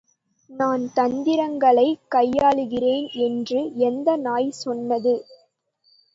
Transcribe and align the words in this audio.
நான் 0.49 0.91
தந்திரங்களைக் 0.95 1.99
கையாளுகிறேன் 2.15 3.07
என்று 3.19 3.59
எந்த 3.81 4.17
நாய் 4.17 4.51
சொன்னது? 4.63 5.15